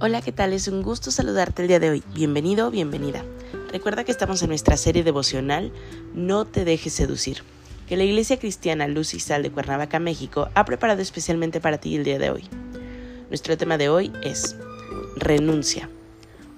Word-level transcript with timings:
Hola, 0.00 0.22
¿qué 0.22 0.30
tal? 0.30 0.52
Es 0.52 0.68
un 0.68 0.84
gusto 0.84 1.10
saludarte 1.10 1.62
el 1.62 1.66
día 1.66 1.80
de 1.80 1.90
hoy. 1.90 2.04
Bienvenido, 2.14 2.70
bienvenida. 2.70 3.24
Recuerda 3.72 4.04
que 4.04 4.12
estamos 4.12 4.40
en 4.42 4.50
nuestra 4.50 4.76
serie 4.76 5.02
devocional 5.02 5.72
No 6.14 6.44
te 6.44 6.64
dejes 6.64 6.92
seducir, 6.92 7.38
que 7.88 7.96
la 7.96 8.04
Iglesia 8.04 8.38
Cristiana 8.38 8.86
Luz 8.86 9.12
y 9.14 9.18
Sal 9.18 9.42
de 9.42 9.50
Cuernavaca, 9.50 9.98
México, 9.98 10.50
ha 10.54 10.64
preparado 10.64 11.02
especialmente 11.02 11.60
para 11.60 11.78
ti 11.78 11.96
el 11.96 12.04
día 12.04 12.20
de 12.20 12.30
hoy. 12.30 12.44
Nuestro 13.28 13.56
tema 13.56 13.76
de 13.76 13.88
hoy 13.88 14.12
es 14.22 14.54
Renuncia. 15.16 15.90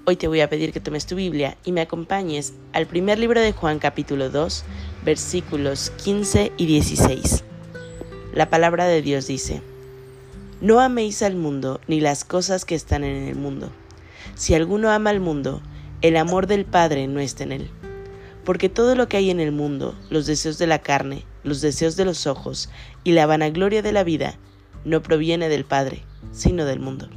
Hoy 0.05 0.17
te 0.17 0.29
voy 0.29 0.43
a 0.43 0.51
pedir 0.51 0.75
que 0.75 0.81
tomes 0.81 1.07
tu 1.07 1.15
Biblia 1.15 1.57
y 1.65 1.73
me 1.73 1.81
acompañes 1.81 2.53
al 2.75 2.87
primer 2.87 3.19
libro 3.19 3.41
de 3.41 3.53
Juan 3.53 3.79
capítulo 3.79 4.29
2, 4.29 4.65
versículos 5.03 5.89
15 6.05 6.53
y 6.59 6.67
16. 6.67 7.43
La 8.35 8.51
palabra 8.51 8.85
de 8.85 9.01
Dios 9.01 9.27
dice, 9.27 9.63
no 10.61 10.81
améis 10.81 11.23
al 11.23 11.37
mundo 11.37 11.81
ni 11.89 12.01
las 12.01 12.25
cosas 12.25 12.65
que 12.65 12.75
están 12.75 13.05
en 13.05 13.29
el 13.29 13.37
mundo. 13.37 13.71
Si 14.35 14.55
alguno 14.55 14.91
ama 14.91 15.11
al 15.11 15.21
mundo, 15.21 15.63
el 16.03 16.17
amor 16.17 16.47
del 16.47 16.65
Padre 16.65 17.07
no 17.07 17.21
está 17.21 17.45
en 17.45 17.53
él. 17.53 17.71
Porque 18.45 18.69
todo 18.69 18.95
lo 18.95 19.09
que 19.09 19.17
hay 19.17 19.31
en 19.31 19.41
el 19.41 19.53
mundo, 19.53 19.99
los 20.11 20.27
deseos 20.27 20.59
de 20.59 20.67
la 20.67 20.81
carne, 20.81 21.25
los 21.45 21.61
deseos 21.61 21.97
de 21.97 22.05
los 22.05 22.27
ojos 22.27 22.71
y 23.05 23.13
la 23.13 23.27
vanagloria 23.27 23.83
de 23.83 23.93
la 23.93 24.05
vida, 24.05 24.39
no 24.85 25.03
proviene 25.03 25.49
del 25.49 25.65
Padre, 25.65 26.03
sino 26.33 26.65
del 26.65 26.81
mundo. 26.81 27.09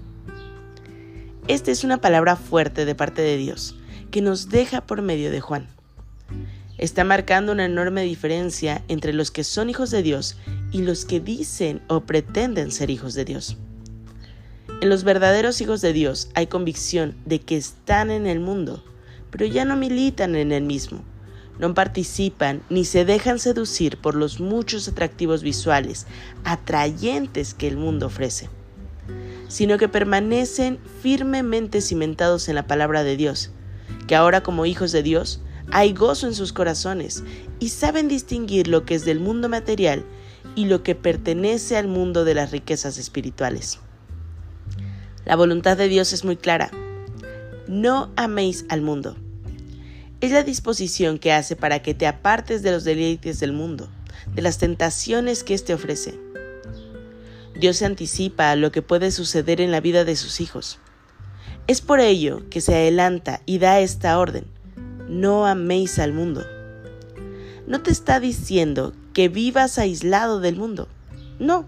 Esta 1.48 1.72
es 1.72 1.84
una 1.84 2.00
palabra 2.00 2.36
fuerte 2.36 2.86
de 2.86 2.96
parte 2.96 3.22
de 3.22 3.38
Dios, 3.38 3.76
que 4.12 4.22
nos 4.22 4.50
deja 4.50 4.82
por 4.82 5.02
medio 5.02 5.32
de 5.32 5.42
Juan. 5.42 5.68
Está 6.78 7.04
marcando 7.04 7.52
una 7.52 7.66
enorme 7.66 8.04
diferencia 8.04 8.84
entre 8.88 9.14
los 9.14 9.32
que 9.32 9.44
son 9.44 9.70
hijos 9.70 9.92
de 9.92 10.04
Dios 10.04 10.38
y 10.74 10.82
los 10.82 11.06
que 11.06 11.22
dicen 11.22 11.82
o 11.88 12.02
pretenden 12.02 12.72
ser 12.72 12.90
hijos 12.90 13.14
de 13.14 13.24
Dios. 13.24 13.56
En 14.82 14.90
los 14.90 15.06
verdaderos 15.06 15.62
hijos 15.62 15.80
de 15.80 15.94
Dios 15.94 16.30
hay 16.34 16.48
convicción 16.48 17.16
de 17.26 17.40
que 17.40 17.56
están 17.56 18.12
en 18.12 18.28
el 18.28 18.42
mundo, 18.42 18.84
pero 19.30 19.46
ya 19.46 19.64
no 19.64 19.78
militan 19.78 20.36
en 20.36 20.52
el 20.52 20.64
mismo. 20.64 21.02
No 21.60 21.74
participan 21.76 22.64
ni 22.70 22.84
se 22.84 23.06
dejan 23.06 23.38
seducir 23.38 23.98
por 23.98 24.16
los 24.16 24.40
muchos 24.40 24.88
atractivos 24.88 25.44
visuales, 25.44 26.08
atrayentes 26.44 27.54
que 27.54 27.68
el 27.68 27.78
mundo 27.78 28.08
ofrece, 28.08 28.50
sino 29.48 29.78
que 29.78 29.88
permanecen 29.88 30.80
firmemente 31.04 31.80
cimentados 31.80 32.50
en 32.50 32.56
la 32.56 32.66
palabra 32.66 33.04
de 33.04 33.16
Dios, 33.16 33.52
que 34.08 34.16
ahora 34.16 34.42
como 34.42 34.66
hijos 34.66 34.92
de 34.92 35.04
Dios 35.04 35.42
hay 35.72 35.94
gozo 35.94 36.28
en 36.28 36.34
sus 36.34 36.52
corazones 36.52 37.24
y 37.60 37.70
saben 37.70 38.08
distinguir 38.08 38.68
lo 38.68 38.84
que 38.86 38.96
es 38.96 39.06
del 39.06 39.20
mundo 39.20 39.48
material 39.48 40.04
y 40.56 40.66
lo 40.66 40.84
que 40.84 40.96
pertenece 40.96 41.78
al 41.78 41.88
mundo 41.88 42.26
de 42.26 42.36
las 42.36 42.52
riquezas 42.52 42.98
espirituales. 42.98 43.80
La 45.26 45.36
voluntad 45.36 45.78
de 45.78 45.88
Dios 45.88 46.14
es 46.14 46.26
muy 46.26 46.36
clara. 46.36 46.70
No 47.68 48.12
améis 48.16 48.66
al 48.70 48.82
mundo. 48.82 49.16
Es 50.20 50.32
la 50.32 50.44
disposición 50.44 51.18
que 51.18 51.32
hace 51.32 51.56
para 51.56 51.82
que 51.82 51.94
te 51.94 52.08
apartes 52.08 52.62
de 52.62 52.72
los 52.72 52.84
deleites 52.84 53.40
del 53.40 53.54
mundo, 53.54 53.90
de 54.36 54.42
las 54.42 54.58
tentaciones 54.58 55.44
que 55.44 55.54
éste 55.54 55.74
ofrece. 55.74 56.20
Dios 57.56 57.78
se 57.78 57.86
anticipa 57.86 58.52
a 58.52 58.56
lo 58.56 58.72
que 58.72 58.82
puede 58.82 59.12
suceder 59.12 59.62
en 59.62 59.72
la 59.72 59.80
vida 59.80 60.06
de 60.06 60.16
sus 60.16 60.42
hijos. 60.42 60.80
Es 61.68 61.82
por 61.82 62.00
ello 62.00 62.44
que 62.50 62.62
se 62.62 62.76
adelanta 62.76 63.42
y 63.46 63.60
da 63.60 63.80
esta 63.80 64.20
orden. 64.20 64.46
No 65.08 65.46
améis 65.46 66.00
al 66.00 66.14
mundo. 66.14 66.44
No 67.68 67.82
te 67.82 67.92
está 67.92 68.20
diciendo 68.20 68.94
que 69.14 69.30
vivas 69.30 69.78
aislado 69.78 70.40
del 70.40 70.56
mundo. 70.56 70.88
No, 71.40 71.66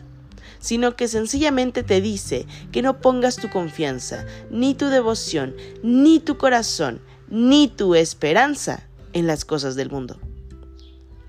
sino 0.59 0.95
que 0.95 1.07
sencillamente 1.07 1.83
te 1.83 2.01
dice 2.01 2.45
que 2.71 2.81
no 2.81 2.99
pongas 2.99 3.37
tu 3.37 3.49
confianza, 3.49 4.25
ni 4.49 4.73
tu 4.73 4.87
devoción, 4.87 5.55
ni 5.83 6.19
tu 6.19 6.37
corazón, 6.37 7.01
ni 7.29 7.67
tu 7.67 7.95
esperanza 7.95 8.83
en 9.13 9.27
las 9.27 9.45
cosas 9.45 9.75
del 9.75 9.91
mundo. 9.91 10.19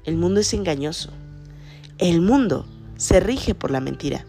El 0.05 0.17
mundo 0.17 0.41
es 0.41 0.55
engañoso. 0.55 1.11
El 1.99 2.21
mundo 2.21 2.67
se 2.97 3.21
rige 3.21 3.55
por 3.55 3.71
la 3.71 3.81
mentira. 3.81 4.25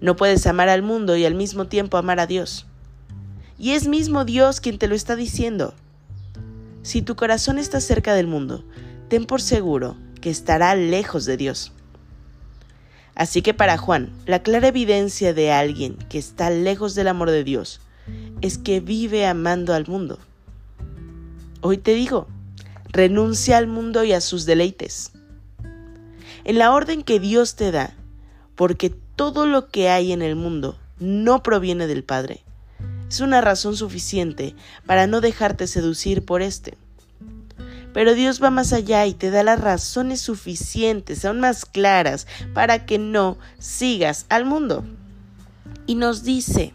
No 0.00 0.16
puedes 0.16 0.46
amar 0.46 0.68
al 0.68 0.82
mundo 0.82 1.16
y 1.16 1.24
al 1.24 1.34
mismo 1.34 1.66
tiempo 1.66 1.96
amar 1.96 2.20
a 2.20 2.26
Dios. 2.26 2.66
Y 3.58 3.70
es 3.70 3.88
mismo 3.88 4.24
Dios 4.24 4.60
quien 4.60 4.78
te 4.78 4.88
lo 4.88 4.94
está 4.94 5.16
diciendo. 5.16 5.74
Si 6.82 7.00
tu 7.00 7.16
corazón 7.16 7.58
está 7.58 7.80
cerca 7.80 8.14
del 8.14 8.26
mundo, 8.26 8.64
ten 9.08 9.24
por 9.24 9.40
seguro 9.40 9.96
que 10.24 10.30
estará 10.30 10.74
lejos 10.74 11.26
de 11.26 11.36
Dios. 11.36 11.70
Así 13.14 13.42
que 13.42 13.52
para 13.52 13.76
Juan, 13.76 14.10
la 14.24 14.42
clara 14.42 14.68
evidencia 14.68 15.34
de 15.34 15.52
alguien 15.52 15.98
que 16.08 16.16
está 16.16 16.48
lejos 16.48 16.94
del 16.94 17.08
amor 17.08 17.30
de 17.30 17.44
Dios 17.44 17.82
es 18.40 18.56
que 18.56 18.80
vive 18.80 19.26
amando 19.26 19.74
al 19.74 19.86
mundo. 19.86 20.18
Hoy 21.60 21.76
te 21.76 21.92
digo, 21.92 22.26
renuncia 22.86 23.58
al 23.58 23.66
mundo 23.66 24.02
y 24.02 24.14
a 24.14 24.22
sus 24.22 24.46
deleites. 24.46 25.12
En 26.44 26.56
la 26.56 26.72
orden 26.72 27.02
que 27.02 27.20
Dios 27.20 27.54
te 27.54 27.70
da, 27.70 27.92
porque 28.54 28.88
todo 28.88 29.44
lo 29.44 29.68
que 29.68 29.90
hay 29.90 30.10
en 30.10 30.22
el 30.22 30.36
mundo 30.36 30.78
no 30.98 31.42
proviene 31.42 31.86
del 31.86 32.02
Padre, 32.02 32.42
es 33.10 33.20
una 33.20 33.42
razón 33.42 33.76
suficiente 33.76 34.54
para 34.86 35.06
no 35.06 35.20
dejarte 35.20 35.66
seducir 35.66 36.24
por 36.24 36.40
éste. 36.40 36.78
Pero 37.94 38.14
Dios 38.14 38.42
va 38.42 38.50
más 38.50 38.72
allá 38.72 39.06
y 39.06 39.14
te 39.14 39.30
da 39.30 39.44
las 39.44 39.60
razones 39.60 40.20
suficientes, 40.20 41.24
aún 41.24 41.40
más 41.40 41.64
claras, 41.64 42.26
para 42.52 42.84
que 42.84 42.98
no 42.98 43.38
sigas 43.58 44.26
al 44.28 44.44
mundo. 44.44 44.84
Y 45.86 45.94
nos 45.94 46.24
dice, 46.24 46.74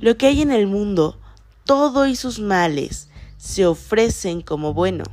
lo 0.00 0.16
que 0.16 0.28
hay 0.28 0.40
en 0.40 0.52
el 0.52 0.68
mundo, 0.68 1.18
todo 1.64 2.06
y 2.06 2.14
sus 2.14 2.38
males, 2.38 3.08
se 3.36 3.66
ofrecen 3.66 4.40
como 4.40 4.72
bueno. 4.72 5.04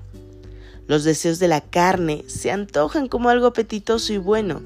Los 0.87 1.03
deseos 1.03 1.39
de 1.39 1.47
la 1.47 1.61
carne 1.61 2.23
se 2.27 2.51
antojan 2.51 3.07
como 3.07 3.29
algo 3.29 3.47
apetitoso 3.47 4.13
y 4.13 4.17
bueno, 4.17 4.61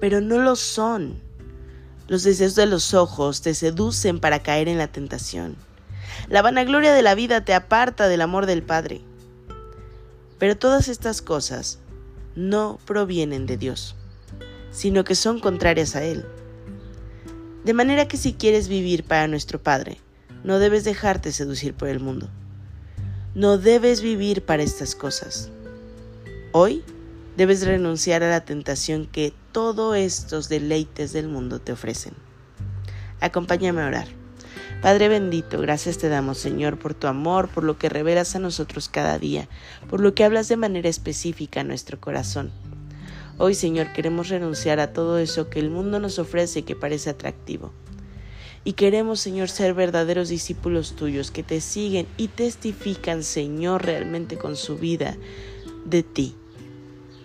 pero 0.00 0.20
no 0.20 0.38
lo 0.38 0.54
son. 0.54 1.20
Los 2.06 2.22
deseos 2.22 2.54
de 2.54 2.66
los 2.66 2.94
ojos 2.94 3.40
te 3.40 3.54
seducen 3.54 4.20
para 4.20 4.44
caer 4.44 4.68
en 4.68 4.78
la 4.78 4.88
tentación. 4.88 5.56
La 6.28 6.42
vanagloria 6.42 6.92
de 6.92 7.02
la 7.02 7.16
vida 7.16 7.44
te 7.44 7.54
aparta 7.54 8.06
del 8.06 8.20
amor 8.20 8.46
del 8.46 8.62
Padre. 8.62 9.00
Pero 10.38 10.56
todas 10.56 10.88
estas 10.88 11.22
cosas 11.22 11.78
no 12.34 12.78
provienen 12.84 13.46
de 13.46 13.56
Dios, 13.56 13.96
sino 14.70 15.04
que 15.04 15.14
son 15.14 15.40
contrarias 15.40 15.96
a 15.96 16.02
Él. 16.02 16.24
De 17.64 17.72
manera 17.72 18.08
que 18.08 18.16
si 18.16 18.34
quieres 18.34 18.68
vivir 18.68 19.04
para 19.04 19.28
nuestro 19.28 19.62
Padre, 19.62 19.98
no 20.42 20.58
debes 20.58 20.84
dejarte 20.84 21.32
seducir 21.32 21.74
por 21.74 21.88
el 21.88 22.00
mundo. 22.00 22.28
No 23.34 23.58
debes 23.58 24.02
vivir 24.02 24.44
para 24.44 24.62
estas 24.62 24.94
cosas. 24.94 25.50
Hoy 26.52 26.84
debes 27.36 27.66
renunciar 27.66 28.22
a 28.22 28.30
la 28.30 28.44
tentación 28.44 29.06
que 29.06 29.32
todos 29.52 29.96
estos 29.96 30.48
deleites 30.48 31.12
del 31.12 31.28
mundo 31.28 31.60
te 31.60 31.72
ofrecen. 31.72 32.14
Acompáñame 33.20 33.80
a 33.82 33.86
orar. 33.86 34.23
Padre 34.82 35.08
bendito, 35.08 35.60
gracias 35.60 35.98
te 35.98 36.08
damos, 36.08 36.38
Señor, 36.38 36.78
por 36.78 36.94
tu 36.94 37.06
amor, 37.06 37.48
por 37.48 37.64
lo 37.64 37.78
que 37.78 37.88
revelas 37.88 38.36
a 38.36 38.38
nosotros 38.38 38.88
cada 38.88 39.18
día, 39.18 39.48
por 39.88 40.00
lo 40.00 40.14
que 40.14 40.24
hablas 40.24 40.48
de 40.48 40.56
manera 40.56 40.88
específica 40.88 41.60
a 41.60 41.64
nuestro 41.64 42.00
corazón. 42.00 42.52
Hoy, 43.38 43.54
Señor, 43.54 43.92
queremos 43.92 44.28
renunciar 44.28 44.80
a 44.80 44.92
todo 44.92 45.18
eso 45.18 45.50
que 45.50 45.58
el 45.58 45.70
mundo 45.70 45.98
nos 45.98 46.18
ofrece 46.18 46.60
y 46.60 46.62
que 46.62 46.76
parece 46.76 47.10
atractivo. 47.10 47.72
Y 48.62 48.74
queremos, 48.74 49.20
Señor, 49.20 49.48
ser 49.48 49.74
verdaderos 49.74 50.28
discípulos 50.28 50.96
tuyos 50.96 51.30
que 51.30 51.42
te 51.42 51.60
siguen 51.60 52.06
y 52.16 52.28
testifican, 52.28 53.22
Señor, 53.22 53.84
realmente 53.84 54.38
con 54.38 54.56
su 54.56 54.78
vida 54.78 55.16
de 55.84 56.02
ti, 56.02 56.34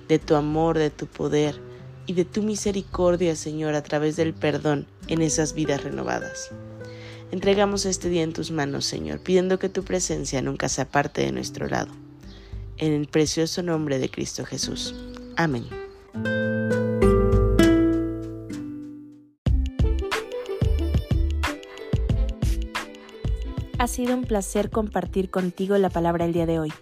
de 0.07 0.19
tu 0.19 0.35
amor, 0.35 0.77
de 0.77 0.89
tu 0.89 1.05
poder 1.05 1.61
y 2.07 2.13
de 2.13 2.25
tu 2.25 2.41
misericordia, 2.41 3.35
Señor, 3.35 3.75
a 3.75 3.83
través 3.83 4.15
del 4.15 4.33
perdón 4.33 4.87
en 5.07 5.21
esas 5.21 5.53
vidas 5.53 5.83
renovadas. 5.83 6.51
Entregamos 7.31 7.85
este 7.85 8.09
día 8.09 8.23
en 8.23 8.33
tus 8.33 8.49
manos, 8.49 8.85
Señor, 8.85 9.19
pidiendo 9.19 9.59
que 9.59 9.69
tu 9.69 9.83
presencia 9.83 10.41
nunca 10.41 10.67
se 10.67 10.81
aparte 10.81 11.21
de 11.21 11.31
nuestro 11.31 11.67
lado. 11.67 11.91
En 12.77 12.91
el 12.91 13.07
precioso 13.07 13.61
nombre 13.61 13.99
de 13.99 14.09
Cristo 14.09 14.45
Jesús. 14.45 14.95
Amén. 15.35 15.65
Ha 23.77 23.87
sido 23.87 24.15
un 24.15 24.25
placer 24.25 24.71
compartir 24.71 25.29
contigo 25.29 25.77
la 25.77 25.89
palabra 25.89 26.25
el 26.25 26.33
día 26.33 26.45
de 26.45 26.59
hoy. 26.59 26.73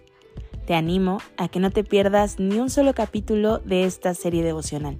Te 0.65 0.73
animo 0.73 1.19
a 1.37 1.47
que 1.47 1.59
no 1.59 1.71
te 1.71 1.83
pierdas 1.83 2.39
ni 2.39 2.57
un 2.57 2.69
solo 2.69 2.93
capítulo 2.93 3.59
de 3.59 3.83
esta 3.83 4.13
serie 4.13 4.43
devocional. 4.43 4.97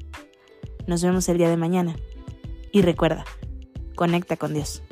Nos 0.87 1.01
vemos 1.03 1.27
el 1.29 1.37
día 1.37 1.49
de 1.49 1.57
mañana. 1.57 1.95
Y 2.71 2.81
recuerda, 2.81 3.25
conecta 3.95 4.37
con 4.37 4.53
Dios. 4.53 4.83